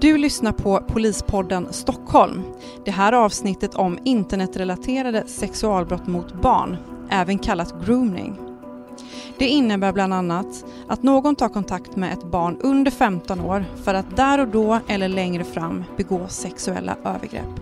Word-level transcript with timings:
Du 0.00 0.18
lyssnar 0.18 0.52
på 0.52 0.80
Polispodden 0.80 1.66
Stockholm. 1.70 2.42
Det 2.84 2.90
här 2.90 3.12
avsnittet 3.12 3.74
om 3.74 3.98
internetrelaterade 4.04 5.26
sexualbrott 5.26 6.06
mot 6.06 6.42
barn, 6.42 6.76
även 7.10 7.38
kallat 7.38 7.74
grooming. 7.84 8.38
Det 9.38 9.48
innebär 9.48 9.92
bland 9.92 10.14
annat 10.14 10.64
att 10.88 11.02
någon 11.02 11.36
tar 11.36 11.48
kontakt 11.48 11.96
med 11.96 12.12
ett 12.12 12.24
barn 12.24 12.58
under 12.60 12.90
15 12.90 13.40
år 13.40 13.64
för 13.84 13.94
att 13.94 14.16
där 14.16 14.40
och 14.40 14.48
då 14.48 14.80
eller 14.88 15.08
längre 15.08 15.44
fram 15.44 15.84
begå 15.96 16.28
sexuella 16.28 16.96
övergrepp. 17.04 17.60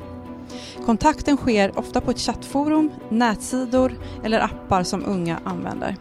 Kontakten 0.86 1.36
sker 1.36 1.78
ofta 1.78 2.00
på 2.00 2.10
ett 2.10 2.20
chattforum, 2.20 2.90
nätsidor 3.08 3.92
eller 4.24 4.40
appar 4.40 4.82
som 4.82 5.04
unga 5.06 5.38
använder. 5.44 5.96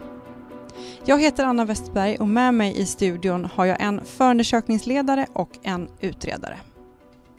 Jag 1.04 1.20
heter 1.20 1.44
Anna 1.44 1.64
Westberg 1.64 2.16
och 2.16 2.28
med 2.28 2.54
mig 2.54 2.80
i 2.80 2.86
studion 2.86 3.44
har 3.44 3.66
jag 3.66 3.80
en 3.80 4.04
förundersökningsledare 4.04 5.26
och 5.32 5.50
en 5.62 5.88
utredare. 6.00 6.58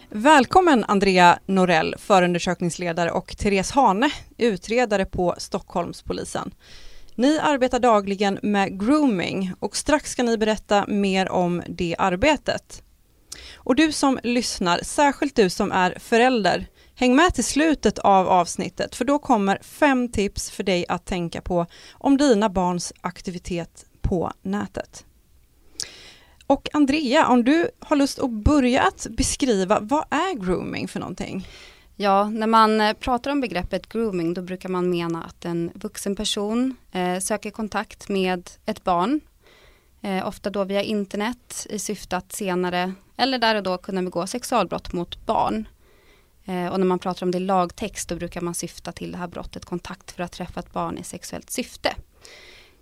Välkommen 0.10 0.86
Andrea 0.88 1.40
Norell, 1.46 1.96
förundersökningsledare 1.98 3.12
och 3.12 3.38
Therese 3.38 3.72
Hane, 3.72 4.12
utredare 4.38 5.06
på 5.06 5.36
Stockholmspolisen. 5.38 6.54
Ni 7.16 7.40
arbetar 7.40 7.80
dagligen 7.80 8.40
med 8.44 8.80
grooming 8.80 9.52
och 9.60 9.76
strax 9.76 10.12
ska 10.12 10.24
ni 10.24 10.38
berätta 10.38 10.86
mer 10.88 11.30
om 11.30 11.64
det 11.68 11.96
arbetet. 12.00 12.84
Och 13.56 13.76
du 13.76 13.92
som 13.92 14.20
lyssnar, 14.24 14.80
särskilt 14.84 15.36
du 15.36 15.50
som 15.50 15.72
är 15.72 15.98
förälder, 16.00 16.68
Häng 16.96 17.16
med 17.16 17.34
till 17.34 17.44
slutet 17.44 18.00
av 18.00 18.28
avsnittet 18.28 18.96
för 18.96 19.06
då 19.06 19.20
kommer 19.20 19.58
fem 19.62 20.10
tips 20.10 20.52
för 20.52 20.64
dig 20.64 20.86
att 20.90 21.06
tänka 21.06 21.42
på 21.42 21.66
om 21.94 22.18
dina 22.18 22.50
barns 22.50 22.94
aktivitet 23.02 23.86
på 24.02 24.32
nätet. 24.42 25.06
Och 26.48 26.70
Andrea, 26.74 27.28
om 27.28 27.44
du 27.44 27.70
har 27.80 27.96
lust 27.96 28.20
att 28.20 28.30
börja 28.30 28.82
att 28.82 29.08
beskriva, 29.10 29.80
vad 29.80 30.06
är 30.10 30.36
grooming 30.40 30.88
för 30.88 31.00
någonting? 31.00 31.48
Ja, 31.96 32.30
när 32.30 32.48
man 32.48 32.82
eh, 32.82 32.94
pratar 32.94 33.32
om 33.32 33.42
begreppet 33.42 33.90
grooming 33.90 34.34
då 34.34 34.42
brukar 34.42 34.70
man 34.70 34.90
mena 34.90 35.24
att 35.24 35.46
en 35.46 35.72
vuxen 35.76 36.16
person 36.16 36.76
eh, 36.92 37.20
söker 37.20 37.52
kontakt 37.52 38.10
med 38.10 38.50
ett 38.66 38.84
barn, 38.84 39.22
eh, 40.02 40.28
ofta 40.28 40.50
då 40.50 40.64
via 40.64 40.82
internet 40.82 41.68
i 41.70 41.80
syfte 41.80 42.18
att 42.18 42.32
senare 42.32 42.94
eller 43.18 43.40
där 43.40 43.56
och 43.56 43.64
då 43.64 43.78
kunna 43.78 44.04
begå 44.04 44.28
sexualbrott 44.28 44.94
mot 44.94 45.26
barn. 45.26 45.68
Eh, 46.46 46.68
och 46.68 46.80
när 46.80 46.86
man 46.86 47.00
pratar 47.00 47.26
om 47.26 47.32
det 47.32 47.38
i 47.38 47.42
lagtext 47.42 48.10
då 48.10 48.16
brukar 48.16 48.42
man 48.42 48.56
syfta 48.56 48.92
till 48.92 49.12
det 49.12 49.18
här 49.18 49.28
brottet 49.28 49.66
kontakt 49.66 50.12
för 50.12 50.24
att 50.24 50.32
träffa 50.32 50.60
ett 50.60 50.74
barn 50.74 50.98
i 50.98 51.04
sexuellt 51.04 51.50
syfte. 51.50 51.96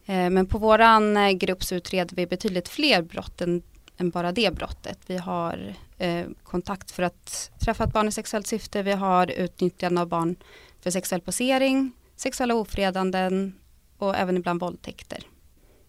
Eh, 0.05 0.29
men 0.29 0.45
på 0.45 0.57
våran 0.57 1.17
eh, 1.17 1.31
grupp 1.31 1.63
så 1.63 1.75
utreder 1.75 2.15
vi 2.15 2.27
betydligt 2.27 2.69
fler 2.69 3.01
brott 3.01 3.41
än, 3.41 3.61
än 3.97 4.09
bara 4.09 4.31
det 4.31 4.55
brottet. 4.55 4.99
Vi 5.07 5.17
har 5.17 5.75
eh, 5.97 6.25
kontakt 6.43 6.91
för 6.91 7.03
att 7.03 7.51
träffa 7.59 7.83
ett 7.83 7.93
barn 7.93 8.07
i 8.07 8.11
sexuellt 8.11 8.47
syfte. 8.47 8.83
Vi 8.83 8.91
har 8.91 9.31
utnyttjande 9.31 10.01
av 10.01 10.07
barn 10.07 10.35
för 10.81 10.91
sexuell 10.91 11.21
posering, 11.21 11.91
sexuella 12.15 12.55
ofredanden 12.55 13.55
och 13.97 14.15
även 14.15 14.37
ibland 14.37 14.59
våldtäkter. 14.59 15.23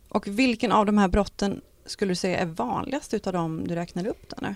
Och 0.09 0.27
vilken 0.27 0.73
av 0.73 0.87
de 0.87 0.99
här 0.99 1.09
brotten 1.09 1.61
skulle 1.87 2.11
du 2.11 2.17
säga 2.17 2.39
är 2.39 2.47
vanligast 2.47 3.15
utav 3.15 3.33
de 3.33 3.69
du 3.69 3.75
räknade 3.75 4.11
upp 4.11 4.29
där 4.29 4.39
nu? 4.49 4.55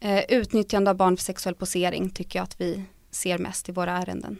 Eh, 0.00 0.24
utnyttjande 0.28 0.90
av 0.90 0.96
barn 0.96 1.16
för 1.16 1.24
sexuell 1.24 1.54
posering 1.54 2.10
tycker 2.10 2.38
jag 2.38 2.44
att 2.44 2.60
vi 2.60 2.84
ser 3.10 3.38
mest 3.38 3.68
i 3.68 3.72
våra 3.72 3.92
ärenden. 3.92 4.38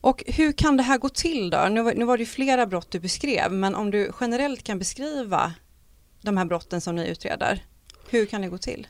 Och 0.00 0.24
hur 0.26 0.52
kan 0.52 0.76
det 0.76 0.82
här 0.82 0.98
gå 0.98 1.08
till 1.08 1.50
då? 1.50 1.68
Nu 1.70 1.82
var, 1.82 1.94
nu 1.94 2.04
var 2.04 2.18
det 2.18 2.26
flera 2.26 2.66
brott 2.66 2.90
du 2.90 3.00
beskrev, 3.00 3.52
men 3.52 3.74
om 3.74 3.90
du 3.90 4.12
generellt 4.20 4.62
kan 4.62 4.78
beskriva 4.78 5.54
de 6.22 6.36
här 6.36 6.44
brotten 6.44 6.80
som 6.80 6.94
ni 6.94 7.08
utreder, 7.08 7.64
hur 8.08 8.26
kan 8.26 8.42
det 8.42 8.48
gå 8.48 8.58
till? 8.58 8.86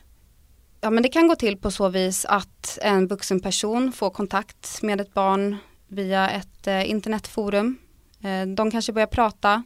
Ja 0.81 0.89
men 0.89 1.03
det 1.03 1.09
kan 1.09 1.27
gå 1.27 1.35
till 1.35 1.57
på 1.57 1.71
så 1.71 1.89
vis 1.89 2.25
att 2.25 2.77
en 2.81 3.07
vuxen 3.07 3.39
person 3.39 3.91
får 3.91 4.09
kontakt 4.09 4.81
med 4.81 5.01
ett 5.01 5.13
barn 5.13 5.57
via 5.87 6.29
ett 6.29 6.67
eh, 6.67 6.89
internetforum. 6.89 7.77
Eh, 8.23 8.47
de 8.47 8.71
kanske 8.71 8.93
börjar 8.93 9.07
prata, 9.07 9.63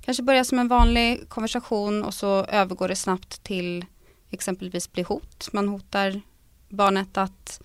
kanske 0.00 0.22
börjar 0.22 0.44
som 0.44 0.58
en 0.58 0.68
vanlig 0.68 1.28
konversation 1.28 2.04
och 2.04 2.14
så 2.14 2.44
övergår 2.44 2.88
det 2.88 2.96
snabbt 2.96 3.42
till 3.42 3.84
exempelvis 4.30 4.92
bli 4.92 5.02
hot. 5.02 5.48
Man 5.52 5.68
hotar 5.68 6.20
barnet 6.68 7.16
att, 7.16 7.62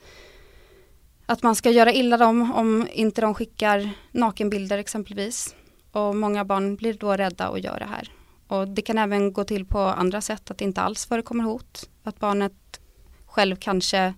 att 1.25 1.43
man 1.43 1.55
ska 1.55 1.71
göra 1.71 1.93
illa 1.93 2.17
dem 2.17 2.53
om 2.53 2.87
inte 2.93 3.21
de 3.21 3.33
skickar 3.33 3.89
nakenbilder 4.11 4.77
exempelvis. 4.77 5.55
Och 5.91 6.15
många 6.15 6.45
barn 6.45 6.75
blir 6.75 6.93
då 6.93 7.13
rädda 7.13 7.49
och 7.49 7.59
gör 7.59 7.79
det 7.79 7.85
här. 7.85 8.11
Och 8.47 8.67
det 8.67 8.81
kan 8.81 8.97
även 8.97 9.33
gå 9.33 9.43
till 9.43 9.65
på 9.65 9.79
andra 9.79 10.21
sätt 10.21 10.51
att 10.51 10.57
det 10.57 10.65
inte 10.65 10.81
alls 10.81 11.05
förekommer 11.05 11.43
hot. 11.43 11.89
Att 12.03 12.19
barnet 12.19 12.79
själv 13.25 13.55
kanske 13.55 14.13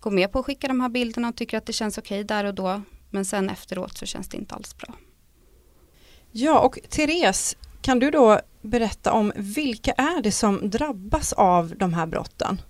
går 0.00 0.10
med 0.10 0.32
på 0.32 0.38
att 0.38 0.46
skicka 0.46 0.68
de 0.68 0.80
här 0.80 0.88
bilderna 0.88 1.28
och 1.28 1.36
tycker 1.36 1.58
att 1.58 1.66
det 1.66 1.72
känns 1.72 1.98
okej 1.98 2.24
där 2.24 2.44
och 2.44 2.54
då. 2.54 2.82
Men 3.10 3.24
sen 3.24 3.50
efteråt 3.50 3.98
så 3.98 4.06
känns 4.06 4.28
det 4.28 4.36
inte 4.36 4.54
alls 4.54 4.76
bra. 4.76 4.94
Ja, 6.30 6.58
och 6.58 6.78
Therese, 6.88 7.56
kan 7.80 7.98
du 7.98 8.10
då 8.10 8.40
berätta 8.62 9.12
om 9.12 9.32
vilka 9.36 9.92
är 9.92 10.22
det 10.22 10.32
som 10.32 10.70
drabbas 10.70 11.32
av 11.32 11.74
de 11.76 11.94
här 11.94 12.06
brotten? 12.06 12.62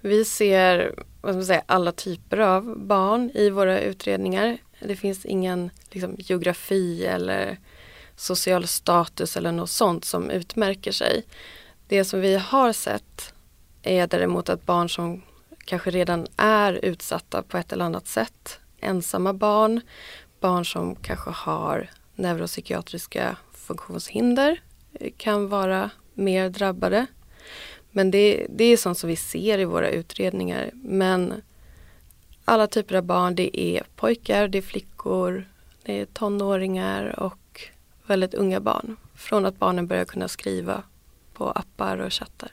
Vi 0.00 0.24
ser 0.24 0.94
vad 1.20 1.32
ska 1.32 1.36
man 1.36 1.46
säga, 1.46 1.62
alla 1.66 1.92
typer 1.92 2.38
av 2.38 2.78
barn 2.78 3.30
i 3.34 3.50
våra 3.50 3.80
utredningar. 3.80 4.58
Det 4.80 4.96
finns 4.96 5.24
ingen 5.24 5.70
liksom, 5.90 6.14
geografi 6.18 7.06
eller 7.06 7.58
social 8.16 8.66
status 8.66 9.36
eller 9.36 9.52
något 9.52 9.70
sånt 9.70 10.04
som 10.04 10.30
utmärker 10.30 10.92
sig. 10.92 11.24
Det 11.88 12.04
som 12.04 12.20
vi 12.20 12.36
har 12.36 12.72
sett 12.72 13.32
är 13.82 14.06
däremot 14.06 14.48
att 14.48 14.66
barn 14.66 14.88
som 14.88 15.22
kanske 15.64 15.90
redan 15.90 16.26
är 16.36 16.72
utsatta 16.72 17.42
på 17.42 17.58
ett 17.58 17.72
eller 17.72 17.84
annat 17.84 18.06
sätt, 18.06 18.58
ensamma 18.80 19.32
barn, 19.32 19.80
barn 20.40 20.64
som 20.64 20.96
kanske 20.96 21.30
har 21.30 21.90
neuropsykiatriska 22.14 23.36
funktionshinder 23.68 24.60
kan 25.16 25.48
vara 25.48 25.90
mer 26.14 26.50
drabbade. 26.50 27.06
Men 27.90 28.10
det, 28.10 28.46
det 28.50 28.64
är 28.64 28.76
sånt 28.76 28.98
som 28.98 29.08
vi 29.08 29.16
ser 29.16 29.58
i 29.58 29.64
våra 29.64 29.90
utredningar. 29.90 30.70
Men 30.74 31.42
alla 32.44 32.66
typer 32.66 32.94
av 32.94 33.02
barn, 33.02 33.34
det 33.34 33.60
är 33.60 33.82
pojkar, 33.96 34.48
det 34.48 34.58
är 34.58 34.62
flickor, 34.62 35.44
det 35.82 36.00
är 36.00 36.06
tonåringar 36.06 37.20
och 37.20 37.60
väldigt 38.06 38.34
unga 38.34 38.60
barn. 38.60 38.96
Från 39.14 39.46
att 39.46 39.58
barnen 39.58 39.86
börjar 39.86 40.04
kunna 40.04 40.28
skriva 40.28 40.82
på 41.34 41.50
appar 41.50 41.98
och 41.98 42.12
chattar. 42.12 42.52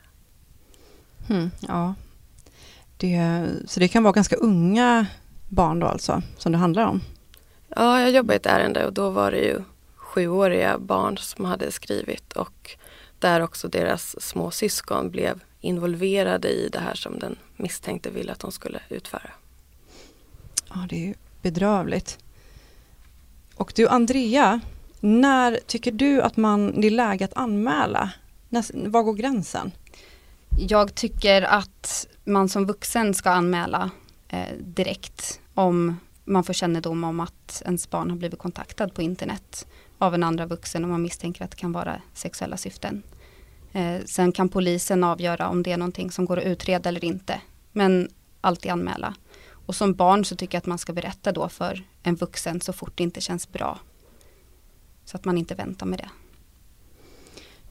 Mm, 1.29 1.51
ja. 1.67 1.95
Det, 2.97 3.45
så 3.65 3.79
det 3.79 3.87
kan 3.87 4.03
vara 4.03 4.13
ganska 4.13 4.35
unga 4.35 5.05
barn 5.49 5.79
då 5.79 5.87
alltså, 5.87 6.21
som 6.37 6.51
det 6.51 6.57
handlar 6.57 6.85
om? 6.87 7.01
Ja, 7.69 8.01
jag 8.01 8.11
jobbade 8.11 8.33
i 8.33 8.37
ett 8.37 8.45
ärende 8.45 8.85
och 8.85 8.93
då 8.93 9.09
var 9.09 9.31
det 9.31 9.39
ju 9.39 9.61
sjuåriga 10.15 10.79
barn 10.79 11.17
som 11.17 11.45
hade 11.45 11.71
skrivit 11.71 12.33
och 12.33 12.77
där 13.19 13.41
också 13.41 13.67
deras 13.67 14.21
små 14.21 14.51
syskon 14.51 15.09
blev 15.11 15.43
involverade 15.61 16.49
i 16.49 16.69
det 16.71 16.79
här 16.79 16.95
som 16.95 17.19
den 17.19 17.35
misstänkte 17.55 18.09
ville 18.09 18.31
att 18.31 18.39
de 18.39 18.51
skulle 18.51 18.79
utföra. 18.89 19.31
Ja, 20.69 20.85
det 20.89 20.95
är 20.95 21.07
ju 21.07 21.13
bedrövligt. 21.41 22.17
Och 23.55 23.73
du 23.75 23.87
Andrea, 23.87 24.59
när 24.99 25.59
tycker 25.67 25.91
du 25.91 26.21
att 26.21 26.37
man, 26.37 26.81
det 26.81 26.87
är 26.87 26.91
läge 26.91 27.25
att 27.25 27.33
anmäla? 27.33 28.11
När, 28.49 28.89
var 28.89 29.03
går 29.03 29.13
gränsen? 29.13 29.71
Jag 30.57 30.95
tycker 30.95 31.41
att 31.41 32.07
man 32.23 32.49
som 32.49 32.65
vuxen 32.65 33.13
ska 33.13 33.29
anmäla 33.29 33.89
eh, 34.27 34.55
direkt 34.59 35.39
om 35.53 35.97
man 36.25 36.43
får 36.43 36.53
kännedom 36.53 37.03
om 37.03 37.19
att 37.19 37.61
ens 37.65 37.89
barn 37.89 38.09
har 38.09 38.17
blivit 38.17 38.39
kontaktad 38.39 38.89
på 38.89 39.01
internet 39.01 39.67
av 40.05 40.13
en 40.13 40.23
andra 40.23 40.45
vuxen 40.45 40.83
om 40.83 40.89
man 40.89 41.01
misstänker 41.01 41.45
att 41.45 41.51
det 41.51 41.57
kan 41.57 41.71
vara 41.71 42.01
sexuella 42.13 42.57
syften. 42.57 43.03
Eh, 43.73 44.01
sen 44.05 44.31
kan 44.31 44.50
polisen 44.50 45.03
avgöra 45.03 45.50
om 45.50 45.63
det 45.63 45.71
är 45.71 45.77
någonting 45.77 46.12
som 46.12 46.25
går 46.25 46.39
att 46.39 46.45
utreda 46.45 46.89
eller 46.89 47.06
inte. 47.06 47.41
Men 47.71 48.09
alltid 48.41 48.71
anmäla. 48.71 49.15
Och 49.47 49.75
som 49.75 49.94
barn 49.94 50.25
så 50.25 50.35
tycker 50.35 50.56
jag 50.56 50.59
att 50.59 50.65
man 50.65 50.77
ska 50.77 50.94
berätta 50.94 51.31
då 51.31 51.50
för 51.50 51.83
en 52.03 52.15
vuxen 52.15 52.62
så 52.62 52.74
fort 52.74 52.91
det 52.95 53.03
inte 53.03 53.21
känns 53.21 53.51
bra. 53.51 53.80
Så 55.06 55.18
att 55.18 55.25
man 55.25 55.38
inte 55.38 55.56
väntar 55.56 55.85
med 55.85 56.00
det. 56.00 56.09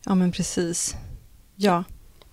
Ja 0.05 0.15
men 0.15 0.33
precis. 0.33 0.95
Ja. 1.57 1.85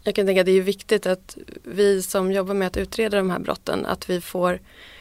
Jag 0.04 0.16
kan 0.16 0.26
tänka 0.26 0.42
att 0.42 0.46
det 0.46 0.52
är 0.52 0.62
viktigt 0.62 1.06
att 1.06 1.38
vi 1.64 2.02
som 2.02 2.32
jobbar 2.32 2.54
med 2.54 2.68
att 2.68 2.78
utreda 2.78 3.18
de 3.18 3.30
här 3.30 3.40
brotten 3.40 3.86
att 3.86 4.10
vi 4.10 4.22
får 4.22 4.60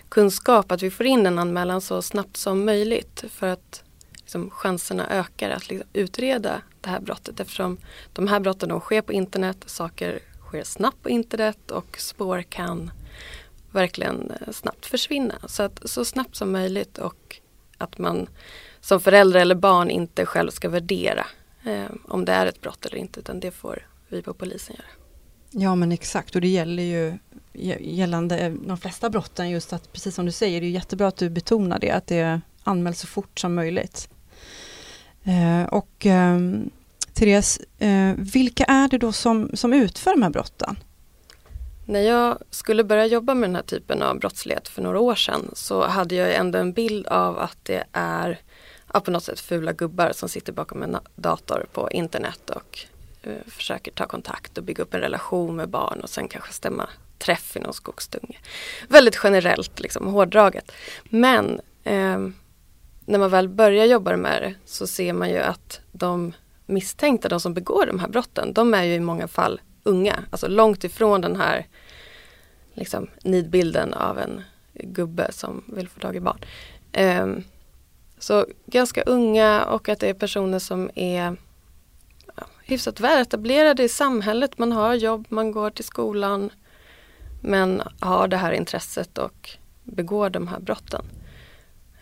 kunskap, 0.08 0.72
att 0.72 0.82
vi 0.82 0.90
får 0.90 1.06
in 1.06 1.26
en 1.26 1.38
anmälan 1.38 1.80
så 1.80 2.02
snabbt 2.02 2.36
som 2.36 2.64
möjligt. 2.64 3.24
För 3.28 3.46
att 3.46 3.82
liksom, 4.30 4.50
chanserna 4.50 5.08
ökar 5.10 5.50
att 5.50 5.68
liksom, 5.68 5.88
utreda 5.92 6.62
det 6.80 6.90
här 6.90 7.00
brottet 7.00 7.40
eftersom 7.40 7.78
de 8.12 8.28
här 8.28 8.40
brotten 8.40 8.68
de 8.68 8.80
sker 8.80 9.02
på 9.02 9.12
internet, 9.12 9.56
saker 9.66 10.18
sker 10.40 10.64
snabbt 10.64 11.02
på 11.02 11.10
internet 11.10 11.70
och 11.70 11.96
spår 11.98 12.42
kan 12.42 12.90
verkligen 13.70 14.30
eh, 14.30 14.52
snabbt 14.52 14.86
försvinna. 14.86 15.34
Så 15.46 15.62
att 15.62 15.80
så 15.84 16.04
snabbt 16.04 16.36
som 16.36 16.52
möjligt 16.52 16.98
och 16.98 17.40
att 17.78 17.98
man 17.98 18.28
som 18.80 19.00
förälder 19.00 19.40
eller 19.40 19.54
barn 19.54 19.90
inte 19.90 20.26
själv 20.26 20.50
ska 20.50 20.68
värdera 20.68 21.26
eh, 21.64 21.90
om 22.08 22.24
det 22.24 22.32
är 22.32 22.46
ett 22.46 22.60
brott 22.60 22.86
eller 22.86 22.98
inte 22.98 23.20
utan 23.20 23.40
det 23.40 23.50
får 23.50 23.86
vi 24.08 24.22
på 24.22 24.34
polisen 24.34 24.76
göra. 24.76 24.88
Ja 25.50 25.74
men 25.74 25.92
exakt 25.92 26.34
och 26.34 26.40
det 26.40 26.48
gäller 26.48 26.82
ju 26.82 27.18
gällande 27.80 28.38
eh, 28.38 28.52
de 28.52 28.78
flesta 28.78 29.10
brotten 29.10 29.50
just 29.50 29.72
att 29.72 29.92
precis 29.92 30.14
som 30.14 30.26
du 30.26 30.32
säger, 30.32 30.60
det 30.60 30.66
är 30.66 30.70
jättebra 30.70 31.08
att 31.08 31.16
du 31.16 31.30
betonar 31.30 31.78
det, 31.78 31.90
att 31.90 32.06
det 32.06 32.40
anmäls 32.64 33.00
så 33.00 33.06
fort 33.06 33.38
som 33.38 33.54
möjligt. 33.54 34.08
Eh, 35.24 35.68
och 35.68 36.06
eh, 36.06 36.38
Therese, 37.14 37.60
eh, 37.78 38.12
vilka 38.16 38.64
är 38.64 38.88
det 38.88 38.98
då 38.98 39.12
som, 39.12 39.50
som 39.54 39.72
utför 39.72 40.10
de 40.10 40.22
här 40.22 40.30
brotten? 40.30 40.76
När 41.86 42.00
jag 42.00 42.38
skulle 42.50 42.84
börja 42.84 43.06
jobba 43.06 43.34
med 43.34 43.48
den 43.48 43.56
här 43.56 43.62
typen 43.62 44.02
av 44.02 44.18
brottslighet 44.18 44.68
för 44.68 44.82
några 44.82 45.00
år 45.00 45.14
sedan 45.14 45.50
så 45.52 45.86
hade 45.86 46.14
jag 46.14 46.34
ändå 46.34 46.58
en 46.58 46.72
bild 46.72 47.06
av 47.06 47.38
att 47.38 47.58
det 47.62 47.84
är 47.92 48.40
ja, 48.92 49.00
på 49.00 49.10
något 49.10 49.24
sätt 49.24 49.40
fula 49.40 49.72
gubbar 49.72 50.12
som 50.14 50.28
sitter 50.28 50.52
bakom 50.52 50.82
en 50.82 50.96
dator 51.16 51.66
på 51.72 51.90
internet 51.90 52.50
och 52.50 52.78
eh, 53.22 53.32
försöker 53.46 53.92
ta 53.92 54.06
kontakt 54.06 54.58
och 54.58 54.64
bygga 54.64 54.82
upp 54.82 54.94
en 54.94 55.00
relation 55.00 55.56
med 55.56 55.68
barn 55.68 56.00
och 56.00 56.10
sen 56.10 56.28
kanske 56.28 56.52
stämma 56.52 56.88
träff 57.18 57.56
i 57.56 57.60
någon 57.60 57.74
skogsdunge. 57.74 58.38
Väldigt 58.88 59.20
generellt, 59.24 59.80
liksom, 59.80 60.06
hårdraget. 60.06 60.72
Men 61.04 61.60
eh, 61.84 62.18
när 63.04 63.18
man 63.18 63.30
väl 63.30 63.48
börjar 63.48 63.86
jobba 63.86 64.16
med 64.16 64.42
det 64.42 64.54
så 64.64 64.86
ser 64.86 65.12
man 65.12 65.30
ju 65.30 65.38
att 65.38 65.80
de 65.92 66.32
misstänkta, 66.66 67.28
de 67.28 67.40
som 67.40 67.54
begår 67.54 67.86
de 67.86 67.98
här 67.98 68.08
brotten, 68.08 68.52
de 68.52 68.74
är 68.74 68.82
ju 68.82 68.94
i 68.94 69.00
många 69.00 69.28
fall 69.28 69.60
unga. 69.82 70.24
Alltså 70.30 70.48
långt 70.48 70.84
ifrån 70.84 71.20
den 71.20 71.36
här 71.36 71.66
liksom, 72.74 73.06
nidbilden 73.22 73.94
av 73.94 74.18
en 74.18 74.42
gubbe 74.72 75.32
som 75.32 75.64
vill 75.66 75.88
få 75.88 76.00
tag 76.00 76.16
i 76.16 76.20
barn. 76.20 76.38
Um, 76.98 77.44
så 78.18 78.46
ganska 78.66 79.02
unga 79.02 79.64
och 79.64 79.88
att 79.88 80.00
det 80.00 80.08
är 80.08 80.14
personer 80.14 80.58
som 80.58 80.90
är 80.94 81.36
ja, 82.36 82.46
hyfsat 82.64 83.00
väletablerade 83.00 83.82
i 83.82 83.88
samhället. 83.88 84.58
Man 84.58 84.72
har 84.72 84.94
jobb, 84.94 85.26
man 85.28 85.52
går 85.52 85.70
till 85.70 85.84
skolan 85.84 86.50
men 87.40 87.82
har 88.00 88.28
det 88.28 88.36
här 88.36 88.52
intresset 88.52 89.18
och 89.18 89.50
begår 89.84 90.30
de 90.30 90.48
här 90.48 90.60
brotten. 90.60 91.04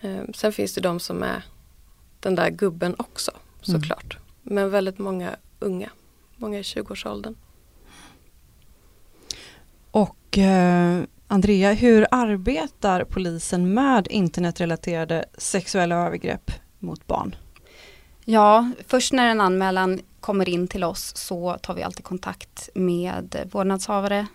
Um, 0.01 0.33
sen 0.33 0.53
finns 0.53 0.73
det 0.73 0.81
de 0.81 0.99
som 0.99 1.23
är 1.23 1.43
den 2.19 2.35
där 2.35 2.49
gubben 2.49 2.95
också 2.97 3.31
såklart. 3.61 4.13
Mm. 4.13 4.23
Men 4.43 4.69
väldigt 4.69 4.97
många 4.97 5.35
unga, 5.59 5.89
många 6.35 6.59
i 6.59 6.61
20-årsåldern. 6.61 7.35
Och 9.91 10.37
eh, 10.37 11.03
Andrea, 11.27 11.73
hur 11.73 12.07
arbetar 12.11 13.03
polisen 13.03 13.73
med 13.73 14.07
internetrelaterade 14.09 15.25
sexuella 15.37 15.95
övergrepp 15.95 16.51
mot 16.79 17.07
barn? 17.07 17.35
Ja, 18.25 18.71
först 18.87 19.13
när 19.13 19.27
en 19.27 19.41
anmälan 19.41 19.99
kommer 20.19 20.49
in 20.49 20.67
till 20.67 20.83
oss 20.83 21.15
så 21.15 21.57
tar 21.61 21.73
vi 21.73 21.83
alltid 21.83 22.03
kontakt 22.03 22.69
med 22.73 23.49
vårdnadshavare, 23.51 24.27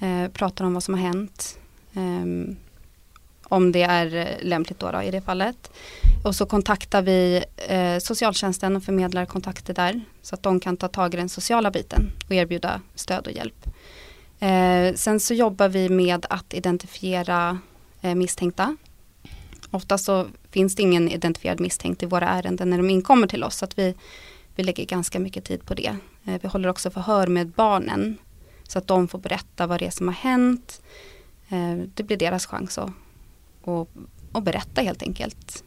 eh, 0.00 0.30
pratar 0.32 0.64
om 0.64 0.74
vad 0.74 0.82
som 0.82 0.94
har 0.94 1.00
hänt, 1.00 1.58
eh, 1.94 2.54
om 3.48 3.72
det 3.72 3.82
är 3.82 4.16
eh, 4.16 4.46
lämpligt 4.48 4.78
då, 4.78 4.90
då, 4.90 5.02
i 5.02 5.10
det 5.10 5.20
fallet. 5.20 5.70
Och 6.24 6.34
så 6.34 6.46
kontaktar 6.46 7.02
vi 7.02 7.44
eh, 7.56 7.98
socialtjänsten 7.98 8.76
och 8.76 8.84
förmedlar 8.84 9.26
kontakter 9.26 9.74
där 9.74 10.00
så 10.22 10.34
att 10.34 10.42
de 10.42 10.60
kan 10.60 10.76
ta 10.76 10.88
tag 10.88 11.14
i 11.14 11.16
den 11.16 11.28
sociala 11.28 11.70
biten 11.70 12.12
och 12.26 12.34
erbjuda 12.34 12.80
stöd 12.94 13.26
och 13.26 13.32
hjälp. 13.32 13.66
Eh, 14.40 14.94
sen 14.94 15.20
så 15.20 15.34
jobbar 15.34 15.68
vi 15.68 15.88
med 15.88 16.26
att 16.30 16.54
identifiera 16.54 17.58
eh, 18.00 18.14
misstänkta. 18.14 18.76
Ofta 19.70 19.98
så 19.98 20.26
finns 20.50 20.74
det 20.74 20.82
ingen 20.82 21.08
identifierad 21.08 21.60
misstänkt 21.60 22.02
i 22.02 22.06
våra 22.06 22.28
ärenden 22.28 22.70
när 22.70 22.76
de 22.76 22.90
inkommer 22.90 23.26
till 23.26 23.44
oss. 23.44 23.56
Så 23.56 23.64
att 23.64 23.78
vi, 23.78 23.94
vi 24.54 24.62
lägger 24.62 24.84
ganska 24.84 25.18
mycket 25.18 25.44
tid 25.44 25.64
på 25.64 25.74
det. 25.74 25.96
Eh, 26.24 26.40
vi 26.42 26.48
håller 26.48 26.68
också 26.68 26.90
förhör 26.90 27.26
med 27.26 27.48
barnen. 27.48 28.18
Så 28.68 28.78
att 28.78 28.86
de 28.86 29.08
får 29.08 29.18
berätta 29.18 29.66
vad 29.66 29.78
det 29.78 29.86
är 29.86 29.90
som 29.90 30.08
har 30.08 30.14
hänt. 30.14 30.82
Eh, 31.48 31.76
det 31.94 32.02
blir 32.02 32.16
deras 32.16 32.46
chans 32.46 32.78
att, 32.78 32.90
och, 33.68 33.90
och 34.32 34.42
berätta 34.42 34.80
helt 34.80 35.02
enkelt. 35.02 35.64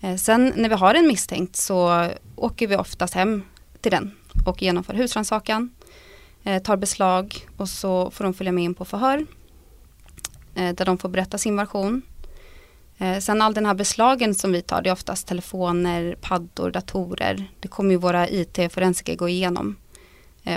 Eh, 0.00 0.16
sen 0.16 0.52
när 0.56 0.68
vi 0.68 0.74
har 0.74 0.94
en 0.94 1.06
misstänkt 1.06 1.56
så 1.56 2.08
åker 2.36 2.66
vi 2.66 2.76
oftast 2.76 3.14
hem 3.14 3.42
till 3.80 3.90
den 3.92 4.10
och 4.46 4.62
genomför 4.62 4.94
husrannsakan 4.94 5.70
eh, 6.44 6.62
tar 6.62 6.76
beslag 6.76 7.48
och 7.56 7.68
så 7.68 8.10
får 8.10 8.24
de 8.24 8.34
följa 8.34 8.52
med 8.52 8.64
in 8.64 8.74
på 8.74 8.84
förhör. 8.84 9.26
Eh, 10.54 10.74
där 10.74 10.84
de 10.84 10.98
får 10.98 11.08
berätta 11.08 11.38
sin 11.38 11.56
version. 11.56 12.02
Sen 13.20 13.42
all 13.42 13.54
den 13.54 13.66
här 13.66 13.74
beslagen 13.74 14.34
som 14.34 14.52
vi 14.52 14.62
tar, 14.62 14.82
det 14.82 14.90
är 14.90 14.92
oftast 14.92 15.26
telefoner, 15.26 16.16
paddor, 16.20 16.70
datorer. 16.70 17.44
Det 17.60 17.68
kommer 17.68 17.90
ju 17.90 17.96
våra 17.96 18.28
IT-forensiker 18.28 19.16
gå 19.16 19.28
igenom. 19.28 19.76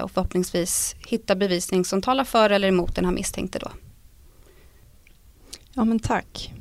Och 0.03 0.11
förhoppningsvis 0.11 0.95
hitta 1.07 1.35
bevisning 1.35 1.85
som 1.85 2.01
talar 2.01 2.23
för 2.23 2.49
eller 2.49 2.67
emot 2.67 2.95
den 2.95 3.05
här 3.05 3.11
misstänkte 3.11 3.59
då. 3.59 3.71
Ja 5.73 5.85
men 5.85 5.99
tack. 5.99 6.53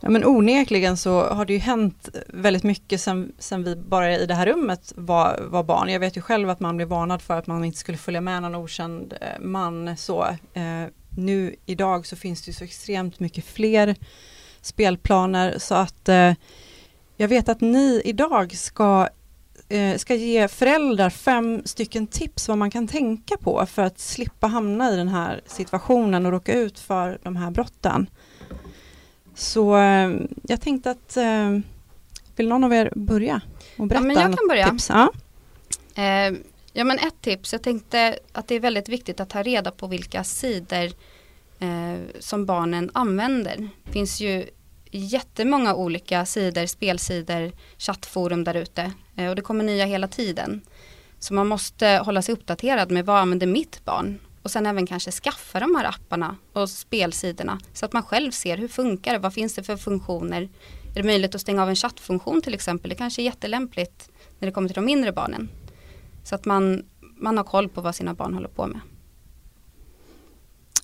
Ja, 0.00 0.10
men 0.10 0.24
onekligen 0.24 0.96
så 0.96 1.24
har 1.24 1.44
det 1.44 1.52
ju 1.52 1.58
hänt 1.58 2.08
väldigt 2.28 2.62
mycket 2.62 3.00
sen, 3.00 3.32
sen 3.38 3.64
vi 3.64 3.76
bara 3.76 4.16
i 4.16 4.26
det 4.26 4.34
här 4.34 4.46
rummet 4.46 4.92
var, 4.96 5.40
var 5.40 5.62
barn. 5.62 5.88
Jag 5.88 6.00
vet 6.00 6.16
ju 6.16 6.20
själv 6.20 6.50
att 6.50 6.60
man 6.60 6.76
blev 6.76 6.88
varnad 6.88 7.22
för 7.22 7.38
att 7.38 7.46
man 7.46 7.64
inte 7.64 7.78
skulle 7.78 7.98
följa 7.98 8.20
med 8.20 8.42
någon 8.42 8.54
okänd 8.54 9.14
eh, 9.20 9.40
man. 9.40 9.96
Så, 9.96 10.24
eh, 10.52 10.84
nu 11.16 11.56
idag 11.66 12.06
så 12.06 12.16
finns 12.16 12.42
det 12.42 12.48
ju 12.48 12.52
så 12.52 12.64
extremt 12.64 13.20
mycket 13.20 13.44
fler 13.44 13.96
spelplaner 14.60 15.58
så 15.58 15.74
att 15.74 16.08
eh, 16.08 16.32
jag 17.16 17.28
vet 17.28 17.48
att 17.48 17.60
ni 17.60 18.02
idag 18.04 18.56
ska, 18.56 19.08
eh, 19.74 19.96
ska 19.96 20.14
ge 20.14 20.48
föräldrar 20.48 21.10
fem 21.10 21.62
stycken 21.64 22.06
tips 22.06 22.48
vad 22.48 22.58
man 22.58 22.70
kan 22.70 22.88
tänka 22.88 23.36
på 23.36 23.66
för 23.66 23.82
att 23.82 23.98
slippa 23.98 24.46
hamna 24.46 24.92
i 24.92 24.96
den 24.96 25.08
här 25.08 25.40
situationen 25.46 26.26
och 26.26 26.32
råka 26.32 26.54
ut 26.54 26.78
för 26.78 27.18
de 27.22 27.36
här 27.36 27.50
brotten. 27.50 28.10
Så 29.34 29.76
eh, 29.76 30.10
jag 30.42 30.60
tänkte 30.60 30.90
att, 30.90 31.16
eh, 31.16 31.58
vill 32.36 32.48
någon 32.48 32.64
av 32.64 32.72
er 32.72 32.92
börja 32.96 33.40
och 33.78 33.86
berätta? 33.86 34.04
Ja, 34.04 34.06
men 34.06 34.16
jag 34.16 34.38
kan 34.38 34.48
börja. 34.48 34.70
Tips? 34.70 34.88
Ja. 34.88 35.12
Ja 36.76 36.84
men 36.84 36.98
ett 36.98 37.20
tips, 37.20 37.52
jag 37.52 37.62
tänkte 37.62 38.18
att 38.32 38.48
det 38.48 38.54
är 38.54 38.60
väldigt 38.60 38.88
viktigt 38.88 39.20
att 39.20 39.30
ta 39.30 39.42
reda 39.42 39.70
på 39.70 39.86
vilka 39.86 40.24
sidor 40.24 40.92
som 42.20 42.46
barnen 42.46 42.90
använder. 42.94 43.68
Det 43.84 43.92
finns 43.92 44.20
ju 44.20 44.46
jättemånga 44.90 45.74
olika 45.74 46.26
sidor, 46.26 46.66
spelsidor, 46.66 47.52
chattforum 47.78 48.44
där 48.44 48.54
ute 48.54 48.92
Eh, 49.16 49.28
och 49.28 49.36
det 49.36 49.42
kommer 49.42 49.64
nya 49.64 49.84
hela 49.84 50.08
tiden. 50.08 50.60
Så 51.18 51.34
man 51.34 51.46
måste 51.46 52.00
hålla 52.04 52.22
sig 52.22 52.32
uppdaterad 52.32 52.90
med 52.90 53.06
vad 53.06 53.18
använder 53.18 53.46
mitt 53.46 53.84
barn 53.84 54.18
och 54.42 54.50
sen 54.50 54.66
även 54.66 54.86
kanske 54.86 55.10
skaffa 55.10 55.60
de 55.60 55.74
här 55.74 55.84
apparna 55.84 56.36
och 56.52 56.70
spelsidorna 56.70 57.60
så 57.72 57.84
att 57.84 57.92
man 57.92 58.02
själv 58.02 58.30
ser 58.30 58.56
hur 58.56 58.68
funkar 58.68 59.12
det, 59.12 59.18
vad 59.18 59.34
finns 59.34 59.54
det 59.54 59.62
för 59.62 59.76
funktioner. 59.76 60.48
Är 60.94 61.02
det 61.02 61.02
möjligt 61.02 61.34
att 61.34 61.40
stänga 61.40 61.62
av 61.62 61.68
en 61.68 61.76
chattfunktion 61.76 62.42
till 62.42 62.54
exempel? 62.54 62.88
Det 62.90 62.96
kanske 62.96 63.22
är 63.22 63.24
jättelämpligt 63.24 64.10
när 64.38 64.46
det 64.46 64.52
kommer 64.52 64.68
till 64.68 64.74
de 64.74 64.84
mindre 64.84 65.12
barnen. 65.12 65.48
Så 66.24 66.34
att 66.34 66.44
man, 66.44 66.84
man 67.00 67.36
har 67.36 67.44
koll 67.44 67.68
på 67.68 67.80
vad 67.80 67.94
sina 67.94 68.14
barn 68.14 68.34
håller 68.34 68.48
på 68.48 68.66
med. 68.66 68.80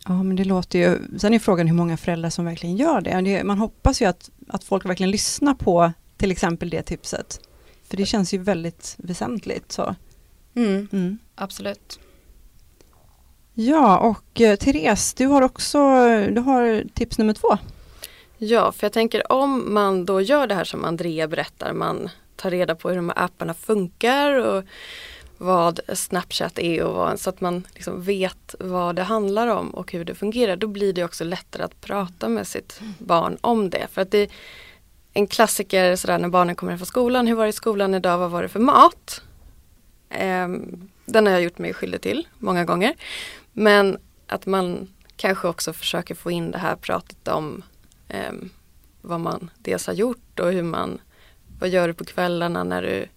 Ja 0.06 0.22
men 0.22 0.36
det 0.36 0.44
låter 0.44 0.78
ju, 0.78 1.18
sen 1.18 1.34
är 1.34 1.38
frågan 1.38 1.66
hur 1.66 1.74
många 1.74 1.96
föräldrar 1.96 2.30
som 2.30 2.44
verkligen 2.44 2.76
gör 2.76 3.00
det. 3.00 3.44
Man 3.44 3.58
hoppas 3.58 4.02
ju 4.02 4.06
att, 4.06 4.30
att 4.48 4.64
folk 4.64 4.84
verkligen 4.84 5.10
lyssnar 5.10 5.54
på 5.54 5.92
till 6.16 6.30
exempel 6.30 6.70
det 6.70 6.82
tipset. 6.82 7.40
För 7.90 7.96
det 7.96 8.06
känns 8.06 8.34
ju 8.34 8.38
väldigt 8.38 8.94
väsentligt. 8.98 9.72
Så. 9.72 9.94
Mm, 10.54 10.88
mm. 10.92 11.18
Absolut. 11.34 11.98
Ja, 13.54 13.98
och 13.98 14.40
eh, 14.40 14.56
Therese, 14.56 15.14
du 15.14 15.26
har 15.26 15.42
också 15.42 15.78
du 16.30 16.40
har 16.40 16.84
tips 16.94 17.18
nummer 17.18 17.34
två. 17.34 17.58
Ja, 18.38 18.72
för 18.72 18.84
jag 18.84 18.92
tänker 18.92 19.32
om 19.32 19.74
man 19.74 20.04
då 20.04 20.20
gör 20.20 20.46
det 20.46 20.54
här 20.54 20.64
som 20.64 20.84
Andrea 20.84 21.28
berättar, 21.28 21.72
man 21.72 22.08
tar 22.36 22.50
reda 22.50 22.74
på 22.74 22.88
hur 22.88 22.96
de 22.96 23.08
här 23.08 23.24
apparna 23.24 23.54
funkar 23.54 24.34
och 24.34 24.64
vad 25.38 25.80
Snapchat 25.94 26.58
är 26.58 26.84
och 26.84 26.94
vad, 26.94 27.20
så 27.20 27.30
att 27.30 27.40
man 27.40 27.66
liksom 27.74 28.02
vet 28.02 28.54
vad 28.58 28.96
det 28.96 29.02
handlar 29.02 29.46
om 29.48 29.70
och 29.70 29.92
hur 29.92 30.04
det 30.04 30.14
fungerar. 30.14 30.56
Då 30.56 30.66
blir 30.66 30.92
det 30.92 31.04
också 31.04 31.24
lättare 31.24 31.62
att 31.62 31.80
prata 31.80 32.28
med 32.28 32.46
sitt 32.46 32.80
barn 32.98 33.38
om 33.40 33.70
det. 33.70 33.86
För 33.92 34.02
att 34.02 34.10
det 34.10 34.30
En 35.12 35.26
klassiker 35.26 35.96
sådär 35.96 36.18
när 36.18 36.28
barnen 36.28 36.54
kommer 36.56 36.72
hem 36.72 36.78
från 36.78 36.86
skolan, 36.86 37.26
hur 37.26 37.34
var 37.34 37.44
det 37.44 37.50
i 37.50 37.52
skolan 37.52 37.94
idag, 37.94 38.18
vad 38.18 38.30
var 38.30 38.42
det 38.42 38.48
för 38.48 38.60
mat? 38.60 39.22
Um, 40.20 40.90
den 41.04 41.26
har 41.26 41.32
jag 41.32 41.42
gjort 41.42 41.58
mig 41.58 41.74
skyldig 41.74 42.00
till 42.00 42.28
många 42.38 42.64
gånger. 42.64 42.94
Men 43.52 43.98
att 44.26 44.46
man 44.46 44.88
kanske 45.16 45.48
också 45.48 45.72
försöker 45.72 46.14
få 46.14 46.30
in 46.30 46.50
det 46.50 46.58
här 46.58 46.76
pratet 46.76 47.28
om 47.28 47.62
eh, 48.08 48.32
vad 49.00 49.20
man 49.20 49.50
dels 49.58 49.86
har 49.86 49.94
gjort 49.94 50.40
och 50.40 50.52
hur 50.52 50.62
man, 50.62 51.00
vad 51.58 51.68
gör 51.68 51.88
du 51.88 51.94
på 51.94 52.04
kvällarna 52.04 52.64
när 52.64 52.82
du 52.82 53.08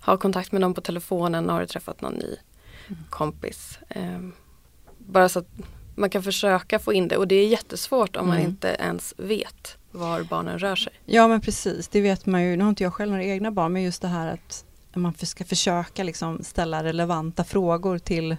har 0.00 0.16
kontakt 0.16 0.52
med 0.52 0.60
någon 0.60 0.74
på 0.74 0.80
telefonen, 0.80 1.48
har 1.48 1.60
du 1.60 1.66
träffat 1.66 2.00
någon 2.00 2.14
ny 2.14 2.36
mm. 2.88 3.00
kompis. 3.10 3.78
Eh, 3.88 4.20
bara 4.98 5.28
så 5.28 5.38
att 5.38 5.48
man 5.94 6.10
kan 6.10 6.22
försöka 6.22 6.78
få 6.78 6.92
in 6.92 7.08
det 7.08 7.16
och 7.16 7.28
det 7.28 7.34
är 7.34 7.48
jättesvårt 7.48 8.16
om 8.16 8.26
mm. 8.26 8.36
man 8.36 8.46
inte 8.46 8.68
ens 8.68 9.14
vet 9.16 9.76
var 9.96 10.22
barnen 10.22 10.58
rör 10.58 10.76
sig. 10.76 10.92
Ja 11.04 11.28
men 11.28 11.40
precis, 11.40 11.88
det 11.88 12.00
vet 12.00 12.26
man 12.26 12.42
ju. 12.42 12.56
Nu 12.56 12.64
har 12.64 12.68
inte 12.68 12.82
jag 12.82 12.94
själv 12.94 13.10
några 13.10 13.24
egna 13.24 13.50
barn 13.50 13.72
men 13.72 13.82
just 13.82 14.02
det 14.02 14.08
här 14.08 14.32
att 14.32 14.64
man 14.94 15.14
ska 15.14 15.44
försöka 15.44 16.02
liksom 16.02 16.42
ställa 16.42 16.84
relevanta 16.84 17.44
frågor 17.44 17.98
till 17.98 18.36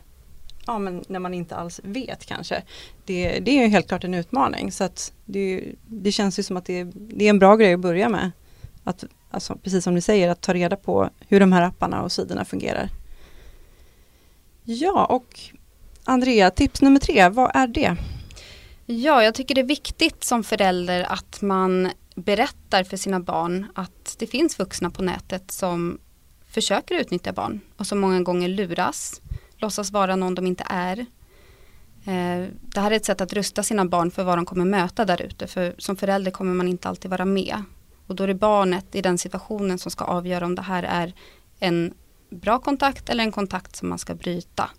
ja, 0.67 0.79
men 0.79 1.03
när 1.07 1.19
man 1.19 1.33
inte 1.33 1.55
alls 1.55 1.79
vet 1.83 2.25
kanske. 2.25 2.63
Det, 3.05 3.39
det 3.39 3.63
är 3.63 3.67
helt 3.67 3.87
klart 3.87 4.03
en 4.03 4.13
utmaning 4.13 4.71
så 4.71 4.83
att 4.83 5.13
det, 5.25 5.73
det 5.87 6.11
känns 6.11 6.39
ju 6.39 6.43
som 6.43 6.57
att 6.57 6.65
det, 6.65 6.83
det 6.93 7.25
är 7.25 7.29
en 7.29 7.39
bra 7.39 7.55
grej 7.55 7.73
att 7.73 7.79
börja 7.79 8.09
med. 8.09 8.31
Att, 8.83 9.03
alltså, 9.31 9.55
precis 9.63 9.83
som 9.83 9.95
ni 9.95 10.01
säger, 10.01 10.29
att 10.29 10.41
ta 10.41 10.53
reda 10.53 10.75
på 10.75 11.09
hur 11.27 11.39
de 11.39 11.51
här 11.51 11.61
apparna 11.61 12.01
och 12.03 12.11
sidorna 12.11 12.45
fungerar. 12.45 12.89
Ja, 14.63 15.05
och 15.05 15.39
Andrea, 16.03 16.51
tips 16.51 16.81
nummer 16.81 16.99
tre, 16.99 17.29
vad 17.29 17.51
är 17.53 17.67
det? 17.67 17.97
Ja, 18.89 19.23
jag 19.23 19.35
tycker 19.35 19.55
det 19.55 19.61
är 19.61 19.65
viktigt 19.65 20.23
som 20.23 20.43
förälder 20.43 21.11
att 21.11 21.41
man 21.41 21.91
berättar 22.15 22.83
för 22.83 22.97
sina 22.97 23.19
barn 23.19 23.67
att 23.75 24.15
det 24.19 24.27
finns 24.27 24.59
vuxna 24.59 24.89
på 24.89 25.03
nätet 25.03 25.51
som 25.51 25.99
försöker 26.49 26.95
utnyttja 26.95 27.33
barn 27.33 27.61
och 27.77 27.87
som 27.87 27.99
många 27.99 28.21
gånger 28.21 28.47
luras, 28.47 29.21
låtsas 29.57 29.91
vara 29.91 30.15
någon 30.15 30.35
de 30.35 30.47
inte 30.47 30.63
är. 30.67 30.99
Eh, 32.05 32.47
det 32.61 32.79
här 32.79 32.91
är 32.91 32.95
ett 32.95 33.05
sätt 33.05 33.21
att 33.21 33.33
rusta 33.33 33.63
sina 33.63 33.85
barn 33.85 34.11
för 34.11 34.23
vad 34.23 34.37
de 34.37 34.45
kommer 34.45 34.65
möta 34.65 35.05
där 35.05 35.21
ute. 35.21 35.47
För 35.47 35.75
som 35.77 35.95
förälder 35.97 36.31
kommer 36.31 36.53
man 36.53 36.67
inte 36.67 36.89
alltid 36.89 37.11
vara 37.11 37.25
med. 37.25 37.63
Och 38.07 38.15
då 38.15 38.23
är 38.23 38.27
det 38.27 38.33
barnet 38.33 38.95
i 38.95 39.01
den 39.01 39.17
situationen 39.17 39.79
som 39.79 39.91
ska 39.91 40.05
avgöra 40.05 40.45
om 40.45 40.55
det 40.55 40.61
här 40.61 40.83
är 40.83 41.13
en 41.59 41.93
bra 42.29 42.59
kontakt 42.59 43.09
eller 43.09 43.23
en 43.23 43.31
kontakt 43.31 43.75
som 43.75 43.89
man 43.89 43.99
ska 43.99 44.15
bryta. 44.15 44.69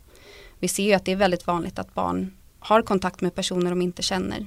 Vi 0.59 0.69
ser 0.69 0.85
ju 0.85 0.93
att 0.93 1.05
det 1.05 1.13
är 1.13 1.17
väldigt 1.17 1.47
vanligt 1.47 1.79
att 1.79 1.95
barn 1.95 2.38
har 2.59 2.83
kontakt 2.83 3.21
med 3.21 3.35
personer 3.35 3.71
de 3.71 3.83
inte 3.83 4.03
känner. 4.03 4.47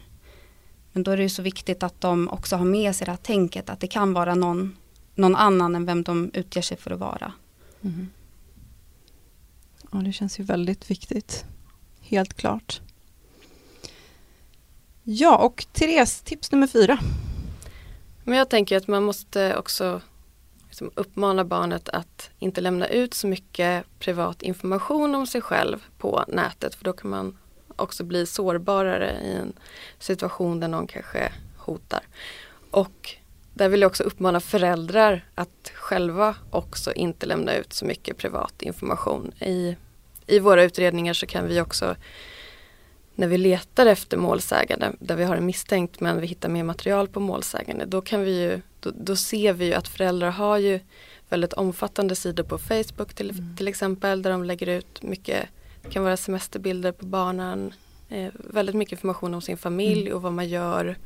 Men 0.91 1.03
då 1.03 1.11
är 1.11 1.17
det 1.17 1.23
ju 1.23 1.29
så 1.29 1.41
viktigt 1.41 1.83
att 1.83 2.01
de 2.01 2.29
också 2.29 2.55
har 2.55 2.65
med 2.65 2.95
sig 2.95 3.05
det 3.05 3.11
här 3.11 3.17
tänket 3.17 3.69
att 3.69 3.79
det 3.79 3.87
kan 3.87 4.13
vara 4.13 4.35
någon, 4.35 4.77
någon 5.15 5.35
annan 5.35 5.75
än 5.75 5.85
vem 5.85 6.03
de 6.03 6.31
utger 6.33 6.61
sig 6.61 6.77
för 6.77 6.91
att 6.91 6.99
vara. 6.99 7.33
Mm. 7.81 8.09
Ja, 9.91 9.97
det 9.97 10.11
känns 10.11 10.39
ju 10.39 10.43
väldigt 10.43 10.91
viktigt. 10.91 11.45
Helt 12.01 12.33
klart. 12.33 12.81
Ja, 15.03 15.37
och 15.37 15.65
Therese, 15.73 16.21
tips 16.21 16.51
nummer 16.51 16.67
fyra. 16.67 16.99
Men 18.23 18.37
jag 18.37 18.49
tänker 18.49 18.77
att 18.77 18.87
man 18.87 19.03
måste 19.03 19.57
också 19.57 20.01
liksom 20.67 20.91
uppmana 20.95 21.45
barnet 21.45 21.89
att 21.89 22.29
inte 22.39 22.61
lämna 22.61 22.87
ut 22.87 23.13
så 23.13 23.27
mycket 23.27 23.85
privat 23.99 24.41
information 24.41 25.15
om 25.15 25.27
sig 25.27 25.41
själv 25.41 25.85
på 25.97 26.25
nätet 26.27 26.75
för 26.75 26.83
då 26.83 26.93
kan 26.93 27.09
man 27.09 27.37
också 27.75 28.03
bli 28.03 28.25
sårbarare 28.25 29.11
i 29.23 29.33
en 29.33 29.53
situation 29.99 30.59
där 30.59 30.67
någon 30.67 30.87
kanske 30.87 31.31
hotar. 31.57 32.01
Och 32.71 33.15
där 33.53 33.69
vill 33.69 33.81
jag 33.81 33.89
också 33.89 34.03
uppmana 34.03 34.39
föräldrar 34.39 35.25
att 35.35 35.71
själva 35.73 36.35
också 36.49 36.93
inte 36.93 37.25
lämna 37.25 37.55
ut 37.55 37.73
så 37.73 37.85
mycket 37.85 38.17
privat 38.17 38.61
information. 38.61 39.31
I, 39.39 39.75
i 40.27 40.39
våra 40.39 40.63
utredningar 40.63 41.13
så 41.13 41.25
kan 41.25 41.47
vi 41.47 41.61
också 41.61 41.95
när 43.15 43.27
vi 43.27 43.37
letar 43.37 43.85
efter 43.85 44.17
målsägande 44.17 44.91
där 44.99 45.15
vi 45.15 45.23
har 45.23 45.35
en 45.35 45.45
misstänkt 45.45 45.99
men 45.99 46.21
vi 46.21 46.27
hittar 46.27 46.49
mer 46.49 46.63
material 46.63 47.07
på 47.07 47.19
målsägande 47.19 47.85
då 47.85 48.01
kan 48.01 48.21
vi 48.21 48.41
ju, 48.41 48.61
då, 48.79 48.91
då 48.95 49.15
ser 49.15 49.53
vi 49.53 49.65
ju 49.65 49.73
att 49.73 49.87
föräldrar 49.87 50.29
har 50.29 50.57
ju 50.57 50.79
väldigt 51.29 51.53
omfattande 51.53 52.15
sidor 52.15 52.43
på 52.43 52.57
Facebook 52.57 53.13
till, 53.13 53.29
mm. 53.29 53.57
till 53.57 53.67
exempel 53.67 54.21
där 54.21 54.31
de 54.31 54.43
lägger 54.43 54.67
ut 54.67 55.03
mycket, 55.03 55.49
det 55.81 55.89
kan 55.89 56.03
vara 56.03 56.17
semesterbilder 56.17 56.91
på 56.91 57.05
barnen, 57.05 57.73
eh, 58.09 58.31
väldigt 58.33 58.75
mycket 58.75 58.91
information 58.91 59.33
om 59.33 59.41
sin 59.41 59.57
familj 59.57 60.01
mm. 60.01 60.13
och 60.13 60.21
vad 60.21 60.33
man 60.33 60.49
gör, 60.49 60.97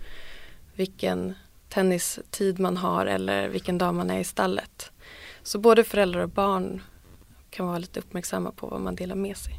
vilken 0.75 1.33
tennistid 1.69 2.59
man 2.59 2.77
har 2.77 3.05
eller 3.05 3.49
vilken 3.49 3.77
dag 3.77 3.93
man 3.93 4.09
är 4.09 4.19
i 4.19 4.23
stallet. 4.23 4.91
Så 5.43 5.59
både 5.59 5.83
föräldrar 5.83 6.21
och 6.21 6.29
barn 6.29 6.81
kan 7.49 7.67
vara 7.67 7.77
lite 7.77 7.99
uppmärksamma 7.99 8.51
på 8.51 8.67
vad 8.67 8.81
man 8.81 8.95
delar 8.95 9.15
med 9.15 9.37
sig. 9.37 9.53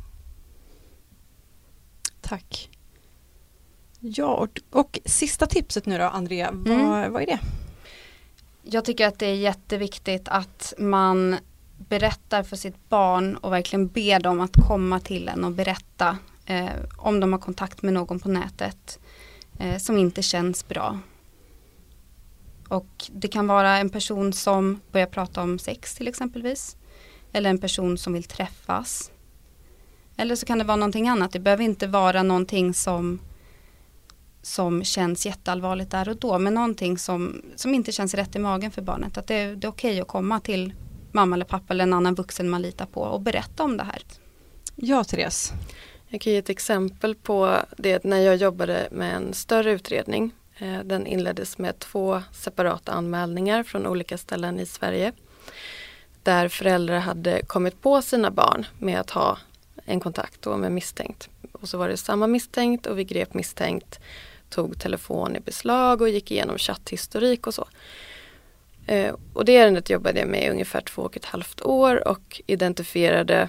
Tack. 2.20 2.70
Ja, 4.00 4.34
och, 4.34 4.60
och 4.70 4.98
sista 5.04 5.46
tipset 5.46 5.86
nu 5.86 5.98
då 5.98 6.04
Andrea, 6.04 6.48
mm. 6.48 6.88
vad, 6.88 7.10
vad 7.10 7.22
är 7.22 7.26
det? 7.26 7.38
Jag 8.62 8.84
tycker 8.84 9.06
att 9.06 9.18
det 9.18 9.26
är 9.26 9.34
jätteviktigt 9.34 10.28
att 10.28 10.74
man 10.78 11.36
berättar 11.78 12.42
för 12.42 12.56
sitt 12.56 12.88
barn 12.88 13.36
och 13.36 13.52
verkligen 13.52 13.88
ber 13.88 14.20
dem 14.20 14.40
att 14.40 14.56
komma 14.68 15.00
till 15.00 15.28
en 15.28 15.44
och 15.44 15.52
berätta 15.52 16.18
eh, 16.46 16.70
om 16.96 17.20
de 17.20 17.32
har 17.32 17.40
kontakt 17.40 17.82
med 17.82 17.94
någon 17.94 18.20
på 18.20 18.28
nätet 18.28 18.98
eh, 19.58 19.76
som 19.78 19.96
inte 19.96 20.22
känns 20.22 20.68
bra. 20.68 20.98
Och 22.68 23.10
det 23.12 23.28
kan 23.28 23.46
vara 23.46 23.76
en 23.78 23.90
person 23.90 24.32
som 24.32 24.80
börjar 24.92 25.06
prata 25.06 25.42
om 25.42 25.58
sex 25.58 25.94
till 25.94 26.08
exempelvis. 26.08 26.76
Eller 27.32 27.50
en 27.50 27.58
person 27.58 27.98
som 27.98 28.12
vill 28.12 28.24
träffas. 28.24 29.10
Eller 30.16 30.36
så 30.36 30.46
kan 30.46 30.58
det 30.58 30.64
vara 30.64 30.76
någonting 30.76 31.08
annat. 31.08 31.32
Det 31.32 31.40
behöver 31.40 31.64
inte 31.64 31.86
vara 31.86 32.22
någonting 32.22 32.74
som 32.74 33.18
som 34.42 34.84
känns 34.84 35.26
jätteallvarligt 35.26 35.90
där 35.90 36.08
och 36.08 36.16
då. 36.16 36.38
Men 36.38 36.54
någonting 36.54 36.98
som, 36.98 37.42
som 37.56 37.74
inte 37.74 37.92
känns 37.92 38.14
rätt 38.14 38.36
i 38.36 38.38
magen 38.38 38.70
för 38.70 38.82
barnet. 38.82 39.18
Att 39.18 39.26
det, 39.26 39.54
det 39.54 39.66
är 39.66 39.70
okej 39.70 39.90
okay 39.90 40.00
att 40.00 40.08
komma 40.08 40.40
till 40.40 40.72
mamma 41.16 41.36
eller 41.36 41.44
pappa 41.44 41.74
eller 41.74 41.84
en 41.84 41.92
annan 41.92 42.14
vuxen 42.14 42.50
man 42.50 42.62
litar 42.62 42.86
på 42.86 43.00
och 43.00 43.20
berätta 43.20 43.62
om 43.62 43.76
det 43.76 43.84
här. 43.84 44.02
Ja, 44.74 45.04
Therese. 45.04 45.52
Jag 46.08 46.20
kan 46.20 46.32
ge 46.32 46.38
ett 46.38 46.50
exempel 46.50 47.14
på 47.14 47.56
det 47.76 48.04
när 48.04 48.20
jag 48.20 48.36
jobbade 48.36 48.88
med 48.90 49.16
en 49.16 49.34
större 49.34 49.72
utredning. 49.72 50.32
Eh, 50.58 50.78
den 50.84 51.06
inleddes 51.06 51.58
med 51.58 51.78
två 51.78 52.22
separata 52.32 52.92
anmälningar 52.92 53.62
från 53.62 53.86
olika 53.86 54.18
ställen 54.18 54.60
i 54.60 54.66
Sverige. 54.66 55.12
Där 56.22 56.48
föräldrar 56.48 56.98
hade 56.98 57.42
kommit 57.46 57.82
på 57.82 58.02
sina 58.02 58.30
barn 58.30 58.66
med 58.78 59.00
att 59.00 59.10
ha 59.10 59.38
en 59.84 60.00
kontakt 60.00 60.42
då 60.42 60.56
med 60.56 60.72
misstänkt. 60.72 61.28
Och 61.52 61.68
så 61.68 61.78
var 61.78 61.88
det 61.88 61.96
samma 61.96 62.26
misstänkt 62.26 62.86
och 62.86 62.98
vi 62.98 63.04
grep 63.04 63.34
misstänkt, 63.34 64.00
tog 64.50 64.80
telefon 64.80 65.36
i 65.36 65.40
beslag 65.40 66.02
och 66.02 66.08
gick 66.08 66.30
igenom 66.30 66.58
chatthistorik 66.58 67.46
och 67.46 67.54
så. 67.54 67.66
Eh, 68.86 69.14
och 69.32 69.44
det 69.44 69.56
ärendet 69.56 69.90
jobbade 69.90 70.20
jag 70.20 70.28
med 70.28 70.44
i 70.44 70.50
ungefär 70.50 70.80
två 70.80 71.02
och 71.02 71.16
ett 71.16 71.24
halvt 71.24 71.62
år 71.62 72.08
och 72.08 72.40
identifierade 72.46 73.48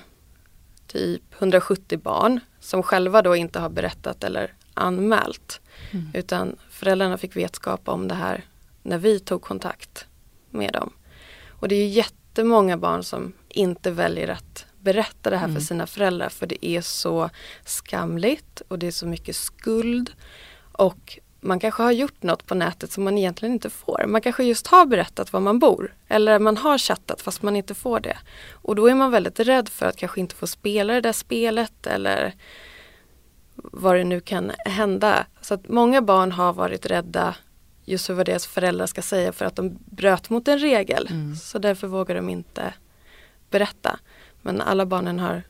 typ 0.88 1.22
170 1.38 2.00
barn 2.00 2.39
som 2.60 2.84
själva 2.84 3.22
då 3.22 3.36
inte 3.36 3.60
har 3.60 3.70
berättat 3.70 4.24
eller 4.24 4.53
anmält. 4.74 5.62
Mm. 5.91 6.08
Utan 6.13 6.56
föräldrarna 6.70 7.17
fick 7.17 7.36
vetskap 7.36 7.89
om 7.89 8.08
det 8.08 8.15
här 8.15 8.46
när 8.84 8.98
vi 8.98 9.20
tog 9.20 9.41
kontakt 9.41 10.08
med 10.50 10.74
dem. 10.74 10.94
Och 11.50 11.67
det 11.67 11.75
är 11.75 11.88
jättemånga 11.88 12.77
barn 12.77 13.03
som 13.03 13.34
inte 13.50 13.91
väljer 13.91 14.27
att 14.27 14.65
berätta 14.79 15.29
det 15.29 15.38
här 15.38 15.46
mm. 15.46 15.56
för 15.56 15.62
sina 15.62 15.88
föräldrar 15.88 16.29
för 16.29 16.48
det 16.48 16.65
är 16.65 16.82
så 16.82 17.29
skamligt 17.65 18.62
och 18.67 18.79
det 18.79 18.88
är 18.88 18.91
så 18.91 19.08
mycket 19.08 19.36
skuld. 19.36 20.12
Och 20.72 21.20
man 21.39 21.60
kanske 21.60 21.84
har 21.84 21.91
gjort 21.91 22.24
något 22.24 22.46
på 22.46 22.56
nätet 22.56 22.91
som 22.91 23.03
man 23.03 23.17
egentligen 23.17 23.53
inte 23.53 23.70
får. 23.70 24.06
Man 24.08 24.22
kanske 24.22 24.44
just 24.44 24.67
har 24.67 24.86
berättat 24.86 25.34
var 25.34 25.39
man 25.39 25.60
bor 25.60 25.96
eller 26.08 26.39
man 26.39 26.58
har 26.58 26.77
chattat 26.77 27.22
fast 27.22 27.41
man 27.41 27.56
inte 27.56 27.75
får 27.75 28.00
det. 28.00 28.17
Och 28.51 28.75
då 28.75 28.88
är 28.88 28.96
man 28.96 29.12
väldigt 29.12 29.39
rädd 29.39 29.70
för 29.70 29.86
att 29.86 29.98
kanske 29.98 30.20
inte 30.20 30.36
få 30.36 30.48
spela 30.48 30.94
det 30.94 31.01
där 31.01 31.13
spelet 31.13 31.88
eller 31.88 32.34
vad 33.56 33.96
det 33.96 34.03
nu 34.03 34.20
kan 34.20 34.51
hända. 34.65 35.25
Så 35.41 35.53
att 35.53 35.67
många 35.67 36.01
barn 36.01 36.32
har 36.32 36.53
varit 36.53 36.86
rädda 36.86 37.36
just 37.86 38.06
för 38.06 38.13
vad 38.13 38.25
deras 38.25 38.48
föräldrar 38.48 38.86
ska 38.86 39.01
säga 39.01 39.32
för 39.32 39.46
att 39.46 39.56
de 39.56 39.77
bröt 39.86 40.29
mot 40.29 40.48
en 40.48 40.60
regel. 40.60 41.08
Mm. 41.12 41.36
Så 41.36 41.60
därför 41.60 41.88
vågar 41.88 42.15
de 42.15 42.29
inte 42.29 42.74
berätta. 43.50 44.00
Men 44.41 44.62
alla 44.62 44.86
barnen 44.86 45.20
har 45.20 45.44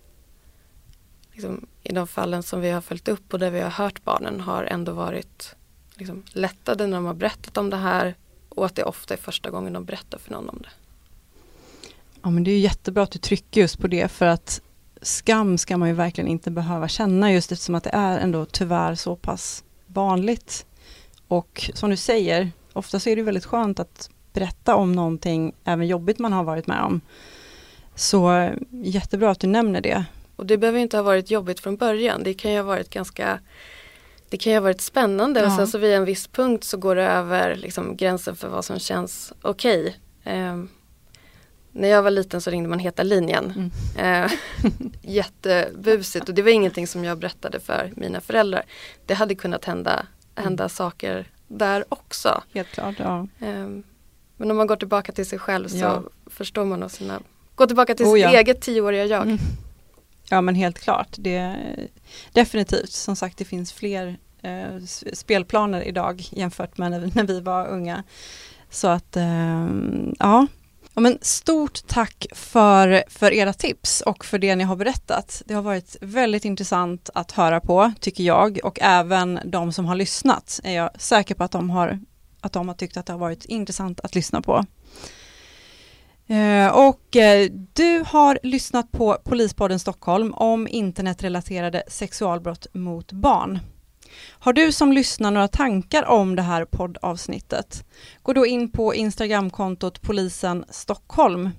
liksom, 1.33 1.67
i 1.83 1.93
de 1.93 2.07
fallen 2.07 2.43
som 2.43 2.61
vi 2.61 2.69
har 2.69 2.81
följt 2.81 3.07
upp 3.07 3.33
och 3.33 3.39
där 3.39 3.51
vi 3.51 3.59
har 3.59 3.69
hört 3.69 4.03
barnen 4.03 4.39
har 4.39 4.63
ändå 4.63 4.91
varit 4.91 5.55
liksom, 5.97 6.23
lättade 6.33 6.87
när 6.87 6.97
de 6.97 7.05
har 7.05 7.13
berättat 7.13 7.57
om 7.57 7.69
det 7.69 7.77
här 7.77 8.15
och 8.49 8.65
att 8.65 8.75
det 8.75 8.83
ofta 8.83 9.13
är 9.13 9.17
första 9.17 9.49
gången 9.49 9.73
de 9.73 9.85
berättar 9.85 10.17
för 10.17 10.31
någon 10.31 10.49
om 10.49 10.59
det. 10.61 10.69
Ja 12.21 12.29
men 12.29 12.43
det 12.43 12.51
är 12.51 12.59
jättebra 12.59 13.03
att 13.03 13.11
du 13.11 13.19
trycker 13.19 13.61
just 13.61 13.79
på 13.79 13.87
det 13.87 14.11
för 14.11 14.25
att 14.25 14.61
skam 15.01 15.57
ska 15.57 15.77
man 15.77 15.87
ju 15.87 15.93
verkligen 15.93 16.27
inte 16.27 16.51
behöva 16.51 16.87
känna 16.87 17.31
just 17.33 17.51
eftersom 17.51 17.75
att 17.75 17.83
det 17.83 17.89
är 17.93 18.19
ändå 18.19 18.45
tyvärr 18.45 18.95
så 18.95 19.15
pass 19.15 19.63
vanligt. 19.87 20.65
Och 21.27 21.69
som 21.73 21.89
du 21.89 21.97
säger, 21.97 22.51
ofta 22.73 22.99
så 22.99 23.09
är 23.09 23.15
det 23.15 23.21
väldigt 23.21 23.45
skönt 23.45 23.79
att 23.79 24.09
berätta 24.33 24.75
om 24.75 24.91
någonting 24.91 25.53
även 25.63 25.87
jobbigt 25.87 26.19
man 26.19 26.33
har 26.33 26.43
varit 26.43 26.67
med 26.67 26.81
om. 26.81 27.01
Så 27.95 28.49
jättebra 28.69 29.31
att 29.31 29.39
du 29.39 29.47
nämner 29.47 29.81
det. 29.81 30.05
Och 30.35 30.45
det 30.45 30.57
behöver 30.57 30.79
inte 30.79 30.97
ha 30.97 31.03
varit 31.03 31.31
jobbigt 31.31 31.59
från 31.59 31.77
början. 31.77 32.23
Det 32.23 32.33
kan 32.33 32.51
ju 32.51 32.57
ha 32.57 32.63
varit 32.63 32.89
ganska 32.89 33.39
det 34.29 34.37
kan 34.37 34.51
ju 34.51 34.57
ha 34.57 34.63
varit 34.63 34.81
spännande 34.81 35.39
ja. 35.39 35.45
och 35.45 35.51
sen 35.51 35.67
så 35.67 35.77
vid 35.77 35.93
en 35.93 36.05
viss 36.05 36.27
punkt 36.27 36.63
så 36.63 36.77
går 36.77 36.95
det 36.95 37.03
över 37.03 37.55
liksom, 37.55 37.97
gränsen 37.97 38.35
för 38.35 38.47
vad 38.47 38.65
som 38.65 38.79
känns 38.79 39.33
okej. 39.41 39.97
Okay. 40.23 40.37
Eh, 40.37 40.57
när 41.71 41.87
jag 41.87 42.03
var 42.03 42.11
liten 42.11 42.41
så 42.41 42.49
ringde 42.49 42.69
man 42.69 42.79
Heta 42.79 43.03
linjen. 43.03 43.71
Mm. 43.95 44.23
Eh, 44.25 44.31
jättebusigt 45.01 46.29
och 46.29 46.35
det 46.35 46.41
var 46.41 46.49
ingenting 46.49 46.87
som 46.87 47.03
jag 47.03 47.17
berättade 47.17 47.59
för 47.59 47.91
mina 47.95 48.21
föräldrar. 48.21 48.63
Det 49.05 49.13
hade 49.13 49.35
kunnat 49.35 49.65
hända, 49.65 50.05
hända 50.35 50.63
mm. 50.63 50.69
saker 50.69 51.31
där 51.47 51.85
också. 51.89 52.43
Helt 52.53 52.69
klart, 52.69 52.95
ja. 52.99 53.27
Eh, 53.39 53.67
men 54.37 54.51
om 54.51 54.57
man 54.57 54.67
går 54.67 54.75
tillbaka 54.75 55.11
till 55.11 55.25
sig 55.25 55.39
själv 55.39 55.67
så 55.67 55.77
ja. 55.77 56.03
förstår 56.25 56.65
man 56.65 56.79
nog 56.79 56.91
sina 56.91 57.21
Gå 57.55 57.67
tillbaka 57.67 57.95
till 57.95 58.05
oh, 58.05 58.13
sitt 58.13 58.23
ja. 58.23 58.29
eget 58.29 58.61
tioåriga 58.61 59.05
jag. 59.05 59.23
Mm. 59.23 59.37
Ja 60.29 60.41
men 60.41 60.55
helt 60.55 60.79
klart. 60.79 61.15
Det, 61.17 61.55
definitivt, 62.33 62.91
som 62.91 63.15
sagt 63.15 63.37
det 63.37 63.45
finns 63.45 63.73
fler 63.73 64.17
eh, 64.41 64.83
spelplaner 65.13 65.81
idag 65.81 66.23
jämfört 66.31 66.77
med 66.77 66.91
när, 66.91 67.11
när 67.15 67.23
vi 67.23 67.41
var 67.41 67.67
unga. 67.67 68.03
Så 68.69 68.87
att 68.87 69.15
eh, 69.15 69.67
ja. 70.19 70.47
ja 70.93 71.01
men 71.01 71.17
stort 71.21 71.87
tack 71.87 72.25
för, 72.31 73.03
för 73.07 73.33
era 73.33 73.53
tips 73.53 74.01
och 74.01 74.25
för 74.25 74.37
det 74.37 74.55
ni 74.55 74.63
har 74.63 74.75
berättat. 74.75 75.41
Det 75.45 75.53
har 75.53 75.61
varit 75.61 75.95
väldigt 76.01 76.45
intressant 76.45 77.09
att 77.13 77.31
höra 77.31 77.59
på 77.59 77.93
tycker 77.99 78.23
jag 78.23 78.59
och 78.63 78.79
även 78.81 79.39
de 79.45 79.73
som 79.73 79.85
har 79.85 79.95
lyssnat 79.95 80.59
är 80.63 80.73
jag 80.73 81.01
säker 81.01 81.35
på 81.35 81.43
att 81.43 81.51
de 81.51 81.69
har, 81.69 81.99
att 82.41 82.53
de 82.53 82.67
har 82.67 82.75
tyckt 82.75 82.97
att 82.97 83.05
det 83.05 83.13
har 83.13 83.19
varit 83.19 83.45
intressant 83.45 83.99
att 83.99 84.15
lyssna 84.15 84.41
på. 84.41 84.65
Eh, 86.27 86.87
och 86.87 87.15
eh, 87.15 87.49
du 87.73 88.03
har 88.07 88.39
lyssnat 88.43 88.91
på 88.91 89.17
Polispodden 89.23 89.79
Stockholm 89.79 90.33
om 90.33 90.67
internetrelaterade 90.67 91.83
sexualbrott 91.87 92.67
mot 92.73 93.11
barn. 93.11 93.59
Har 94.29 94.53
du 94.53 94.71
som 94.71 94.91
lyssnar 94.91 95.31
några 95.31 95.47
tankar 95.47 96.05
om 96.05 96.35
det 96.35 96.41
här 96.41 96.65
poddavsnittet? 96.65 97.85
Gå 98.23 98.33
då 98.33 98.45
in 98.45 98.71
på 98.71 98.95
Instagramkontot 98.95 100.01
Polisen 100.01 100.65
Stockholm. 100.69 101.49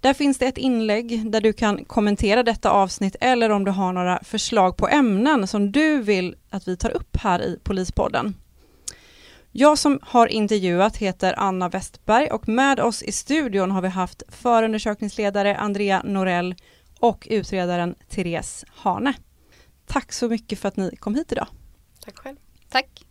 Där 0.00 0.14
finns 0.14 0.38
det 0.38 0.46
ett 0.46 0.58
inlägg 0.58 1.30
där 1.32 1.40
du 1.40 1.52
kan 1.52 1.84
kommentera 1.84 2.42
detta 2.42 2.70
avsnitt 2.70 3.16
eller 3.20 3.50
om 3.50 3.64
du 3.64 3.70
har 3.70 3.92
några 3.92 4.20
förslag 4.24 4.76
på 4.76 4.88
ämnen 4.88 5.46
som 5.46 5.72
du 5.72 6.02
vill 6.02 6.34
att 6.50 6.68
vi 6.68 6.76
tar 6.76 6.90
upp 6.90 7.16
här 7.16 7.42
i 7.42 7.58
Polispodden. 7.62 8.34
Jag 9.54 9.78
som 9.78 9.98
har 10.02 10.26
intervjuat 10.26 10.96
heter 10.96 11.34
Anna 11.38 11.68
Westberg 11.68 12.30
och 12.30 12.48
med 12.48 12.80
oss 12.80 13.02
i 13.02 13.12
studion 13.12 13.70
har 13.70 13.82
vi 13.82 13.88
haft 13.88 14.22
förundersökningsledare 14.28 15.56
Andrea 15.56 16.02
Norell 16.04 16.54
och 16.98 17.28
utredaren 17.30 17.94
Therese 18.08 18.64
Hane. 18.68 19.14
Tack 19.86 20.12
så 20.12 20.28
mycket 20.28 20.58
för 20.58 20.68
att 20.68 20.76
ni 20.76 20.96
kom 20.96 21.14
hit 21.14 21.32
idag. 21.32 21.46
Tack 22.00 22.18
själv. 22.18 22.36
Tack. 22.68 23.06